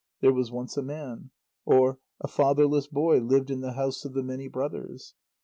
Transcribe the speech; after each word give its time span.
"There 0.21 0.33
was 0.33 0.49
once 0.51 0.77
a 0.77 0.81
man..." 0.81 1.29
or 1.63 1.99
"A 2.21 2.27
fatherless 2.27 2.87
boy 2.87 3.19
lived 3.19 3.51
in 3.51 3.61
the 3.61 3.73
house 3.73 4.03
of 4.03 4.13
the 4.13 4.23
many 4.23 4.47
brothers." 4.47 5.13